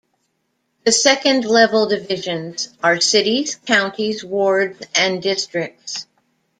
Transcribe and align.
The 0.83 0.91
second-level 0.91 1.85
divisions 1.89 2.73
are 2.81 2.99
cities, 2.99 3.57
counties, 3.67 4.25
wards, 4.25 4.81
and 4.95 5.21
districts. 5.21 6.07